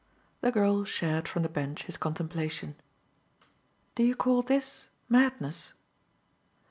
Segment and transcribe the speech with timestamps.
[0.39, 2.73] The girl shared from the bench his contemplation.
[3.93, 5.73] "Do you call THIS madness?"